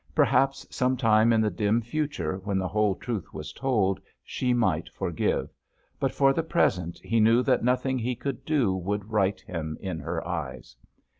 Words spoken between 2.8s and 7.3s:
truth was told, she might forgive; but for the present he